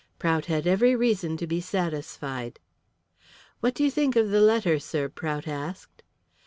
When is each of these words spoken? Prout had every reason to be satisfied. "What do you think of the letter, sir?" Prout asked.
Prout 0.17 0.45
had 0.45 0.65
every 0.65 0.95
reason 0.95 1.37
to 1.37 1.45
be 1.45 1.61
satisfied. 1.61 2.59
"What 3.59 3.75
do 3.75 3.83
you 3.83 3.91
think 3.91 4.15
of 4.15 4.31
the 4.31 4.41
letter, 4.41 4.79
sir?" 4.79 5.07
Prout 5.09 5.47
asked. 5.47 6.01